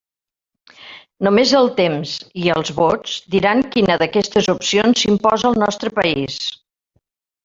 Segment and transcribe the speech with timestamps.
[1.25, 2.13] Només el temps
[2.45, 6.39] —i els vots— diran quina d'aquestes opcions s'imposa al nostre país.